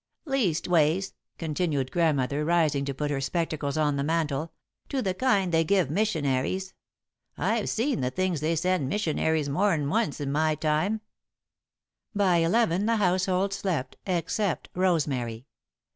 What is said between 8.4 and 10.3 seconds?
they send missionaries more'n once,